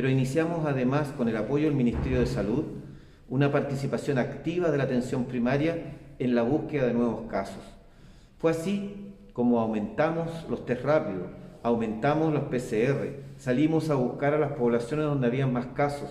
[0.00, 2.64] pero iniciamos además con el apoyo del Ministerio de Salud
[3.28, 7.62] una participación activa de la atención primaria en la búsqueda de nuevos casos.
[8.38, 11.26] Fue así como aumentamos los test rápidos,
[11.62, 16.08] aumentamos los PCR, salimos a buscar a las poblaciones donde había más casos,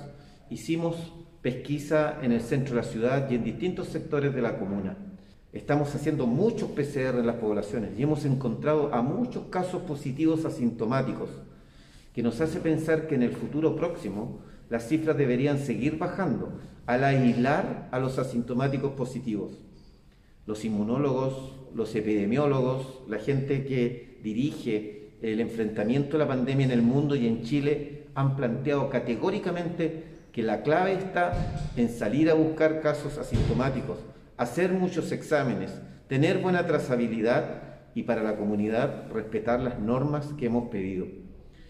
[0.52, 1.12] hicimos
[1.42, 4.98] pesquisa en el centro de la ciudad y en distintos sectores de la comuna.
[5.52, 11.32] Estamos haciendo muchos PCR en las poblaciones y hemos encontrado a muchos casos positivos asintomáticos,
[12.14, 17.04] que nos hace pensar que en el futuro próximo las cifras deberían seguir bajando al
[17.04, 19.52] aislar a los asintomáticos positivos.
[20.46, 26.82] Los inmunólogos, los epidemiólogos, la gente que dirige el enfrentamiento a la pandemia en el
[26.82, 31.34] mundo y en Chile han planteado categóricamente que la clave está
[31.76, 34.00] en salir a buscar casos asintomáticos,
[34.38, 35.72] hacer muchos exámenes,
[36.08, 37.64] tener buena trazabilidad
[37.96, 41.08] y para la comunidad respetar las normas que hemos pedido.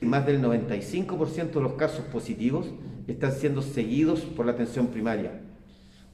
[0.02, 2.68] Más del 95% de los casos positivos
[3.08, 5.42] están siendo seguidos por la atención primaria.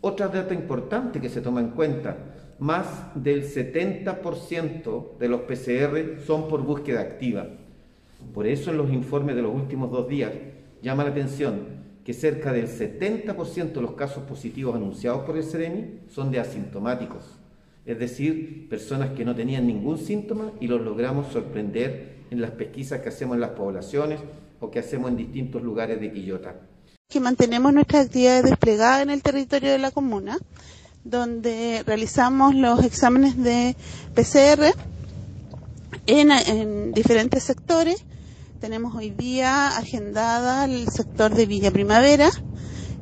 [0.01, 2.17] Otra data importante que se toma en cuenta,
[2.59, 7.47] más del 70% de los PCR son por búsqueda activa.
[8.33, 10.31] Por eso en los informes de los últimos dos días
[10.81, 16.01] llama la atención que cerca del 70% de los casos positivos anunciados por el CEREMI
[16.07, 17.39] son de asintomáticos,
[17.85, 23.01] es decir, personas que no tenían ningún síntoma y los logramos sorprender en las pesquisas
[23.01, 24.19] que hacemos en las poblaciones
[24.59, 26.55] o que hacemos en distintos lugares de Quillota.
[27.07, 30.37] Que mantenemos nuestras actividades desplegadas en el territorio de la comuna,
[31.03, 33.75] donde realizamos los exámenes de
[34.15, 34.73] PCR
[36.07, 38.03] en, en diferentes sectores
[38.65, 42.31] tenemos hoy día agendada el sector de Villa Primavera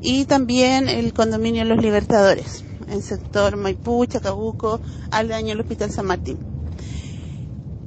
[0.02, 4.80] y también el condominio Los Libertadores, el sector Maipú, Chacabuco,
[5.12, 6.38] Aldaño, el Hospital San Martín.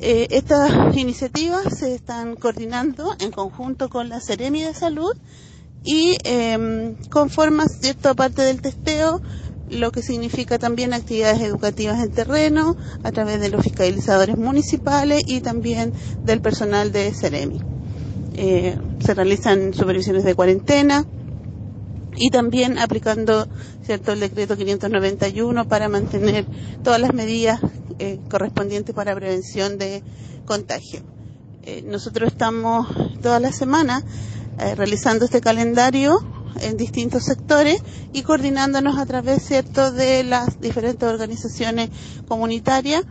[0.00, 5.12] Eh, estas iniciativas se están coordinando en conjunto con la Seremi de Salud
[5.84, 9.22] y eh, conforman, cierto, parte del testeo,
[9.70, 15.40] lo que significa también actividades educativas en terreno a través de los fiscalizadores municipales y
[15.40, 15.92] también
[16.24, 17.60] del personal de Ceremi.
[18.34, 21.06] Eh, se realizan supervisiones de cuarentena
[22.16, 23.46] y también aplicando
[23.82, 26.46] cierto el decreto 591 para mantener
[26.82, 27.60] todas las medidas
[27.98, 30.02] eh, correspondientes para prevención de
[30.44, 31.00] contagio.
[31.62, 32.88] Eh, nosotros estamos
[33.22, 34.02] toda la semana
[34.76, 36.18] realizando este calendario
[36.60, 37.82] en distintos sectores
[38.12, 41.90] y coordinándonos a través, cierto, de las diferentes organizaciones
[42.26, 43.04] comunitarias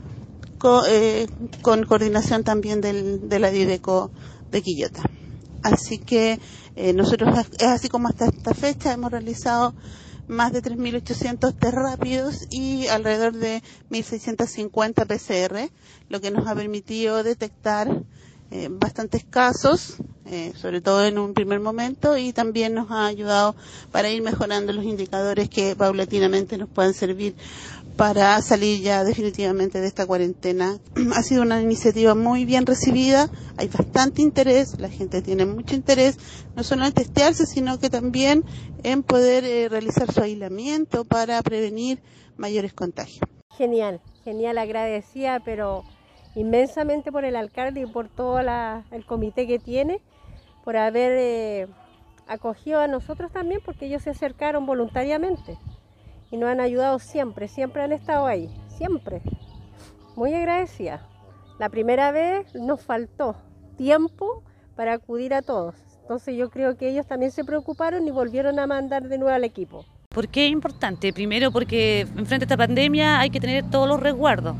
[0.57, 1.27] con, eh,
[1.61, 4.11] con coordinación también del, de la DIDECO
[4.51, 5.03] de Quillota.
[5.65, 6.39] Así que
[6.75, 9.73] eh, nosotros, es así como hasta esta fecha, hemos realizado
[10.27, 15.71] más de 3.800 test rápidos y alrededor de 1.650 PCR,
[16.07, 18.03] lo que nos ha permitido detectar
[18.51, 19.95] eh, bastantes casos,
[20.27, 23.55] eh, sobre todo en un primer momento, y también nos ha ayudado
[23.91, 27.35] para ir mejorando los indicadores que paulatinamente nos puedan servir
[27.97, 30.77] para salir ya definitivamente de esta cuarentena.
[31.15, 36.17] Ha sido una iniciativa muy bien recibida, hay bastante interés, la gente tiene mucho interés,
[36.55, 38.43] no solo en testearse, sino que también
[38.83, 42.01] en poder eh, realizar su aislamiento para prevenir
[42.37, 43.21] mayores contagios.
[43.55, 45.83] Genial, genial, agradecida, pero
[46.35, 50.01] inmensamente por el alcalde y por todo el comité que tiene,
[50.65, 51.67] por haber eh,
[52.27, 55.57] acogido a nosotros también, porque ellos se acercaron voluntariamente
[56.35, 59.21] y nos han ayudado siempre, siempre han estado ahí, siempre.
[60.17, 61.07] Muy agradecida.
[61.59, 63.37] La primera vez nos faltó
[63.77, 64.43] tiempo
[64.75, 65.75] para acudir a todos.
[66.01, 69.45] Entonces yo creo que ellos también se preocuparon y volvieron a mandar de nuevo al
[69.45, 69.85] equipo.
[70.09, 71.13] ¿Por qué es importante?
[71.13, 74.57] Primero porque enfrente a esta pandemia hay que tener todos los resguardos.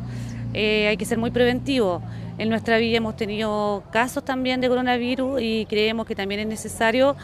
[0.53, 2.02] Eh, hay que ser muy preventivo.
[2.38, 7.18] En nuestra vida hemos tenido casos también de coronavirus y creemos que también es necesario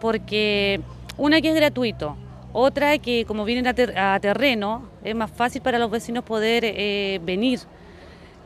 [0.00, 0.80] porque
[1.16, 2.16] una que es gratuito,
[2.52, 7.60] otra que como vienen a, terreno es más fácil para los vecinos poder eh, venir.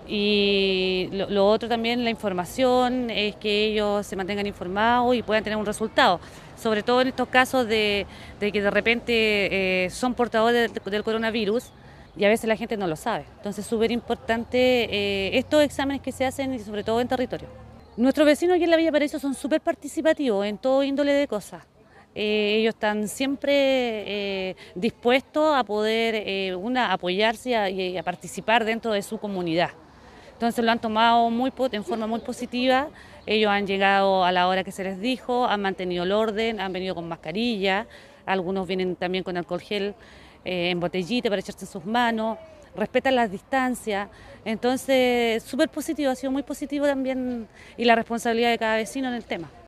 [0.08, 5.58] Y lo, otro también, la información, es que ellos se mantengan informados y puedan tener
[5.58, 6.20] un resultado.
[6.56, 8.06] Sobre todo en estos casos de,
[8.38, 11.72] que de repente eh, son portadores del coronavirus,
[12.16, 13.24] y a veces la gente no lo sabe.
[13.36, 17.48] Entonces es súper importante eh, estos exámenes que se hacen y sobre todo en territorio.
[17.96, 21.64] Nuestros vecinos aquí en la Villa Paraíso son súper participativos en todo índole de cosas.
[22.18, 29.02] Eh, ellos están siempre eh, dispuestos a poder una, apoyarse y a, participar dentro de
[29.02, 29.70] su comunidad.
[30.32, 32.88] Entonces lo han tomado muy, en forma muy positiva,
[33.26, 36.72] ellos han llegado a la hora que se les dijo, han mantenido el orden, han
[36.72, 37.86] venido con mascarilla,
[38.26, 39.94] algunos vienen también con alcohol gel
[40.44, 42.38] eh, en botellita para echarse en sus manos,
[42.76, 44.08] respetan las distancias.
[44.44, 49.14] Entonces, súper positivo, ha sido muy positivo también y la responsabilidad de cada vecino en
[49.14, 49.50] el tema.